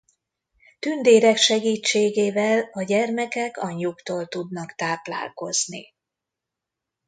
[0.79, 5.93] Tündérek segítségével a gyermekek anyjuktól tudnak táplálkozni.